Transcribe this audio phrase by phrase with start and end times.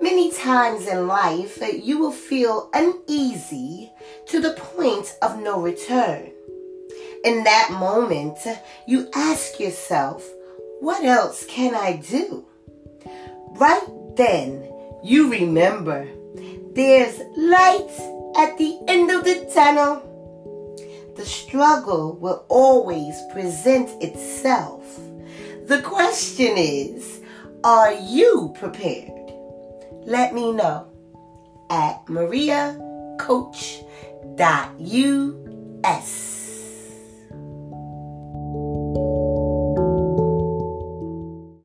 [0.00, 3.92] Many times in life, you will feel uneasy
[4.26, 6.30] to the point of no return.
[7.24, 8.38] In that moment,
[8.86, 10.24] you ask yourself,
[10.80, 12.46] What else can I do?
[13.52, 13.86] Right
[14.16, 14.70] then,
[15.02, 16.06] you remember
[16.74, 20.02] there's light at the end of the tunnel.
[21.16, 24.84] The struggle will always present itself.
[25.66, 27.20] The question is,
[27.64, 29.12] are you prepared?
[30.04, 30.86] let me know
[31.70, 32.72] at mariacoach.us.